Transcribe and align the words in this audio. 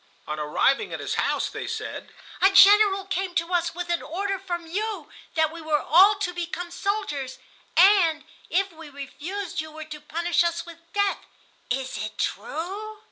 On 0.25 0.39
arriving 0.39 0.91
at 0.91 0.99
his 0.99 1.13
house 1.13 1.47
they 1.47 1.67
said: 1.67 2.11
"A 2.41 2.49
General 2.49 3.05
came 3.05 3.35
to 3.35 3.53
us 3.53 3.75
with 3.75 3.89
an 3.91 4.01
order 4.01 4.39
from 4.39 4.65
you 4.65 5.11
that 5.35 5.51
we 5.51 5.61
were 5.61 5.79
all 5.79 6.15
to 6.15 6.33
become 6.33 6.71
soldiers, 6.71 7.37
and 7.77 8.25
if 8.49 8.71
we 8.71 8.89
refused 8.89 9.61
you 9.61 9.69
were 9.71 9.85
to 9.85 10.01
punish 10.01 10.43
us 10.43 10.65
with 10.65 10.79
death. 10.93 11.19
Is 11.69 12.03
it 12.03 12.17
true?" 12.17 12.99